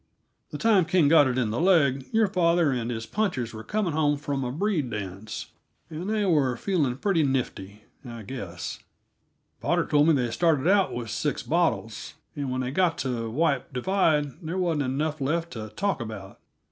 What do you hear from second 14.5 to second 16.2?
wasn't enough left to talk